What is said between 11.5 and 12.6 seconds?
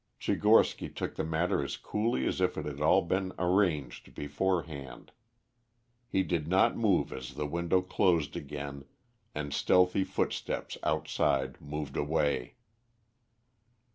moved away.